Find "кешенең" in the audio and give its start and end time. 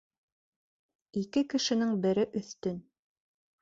1.53-1.95